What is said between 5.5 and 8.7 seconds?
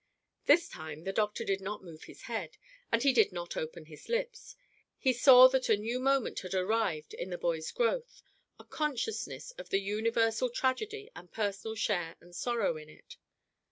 a new moment had arrived in the boy's growth a